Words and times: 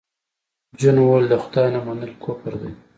جون 0.79 0.97
وویل 0.99 1.25
د 1.29 1.33
خدای 1.43 1.67
نه 1.75 1.79
منل 1.85 2.11
کفر 2.23 2.53
دی 2.61 2.71